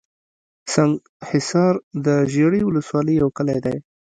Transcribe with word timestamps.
سنګحصار 0.73 1.73
دژړۍ 2.05 2.61
ولسوالۍ 2.65 3.15
يٶ 3.19 3.27
کلى 3.37 3.57
دئ 3.65 3.77